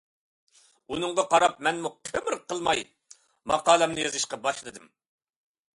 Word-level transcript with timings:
ئۇنىڭغا 0.93 1.25
قاراپ 1.33 1.59
مەنمۇ 1.67 1.91
قىمىر 2.09 2.37
قىلماي 2.47 2.83
ماقالەمنى 3.53 4.05
يېزىشقا 4.07 4.43
داۋام 4.47 4.61
قىلدىم. 4.63 4.93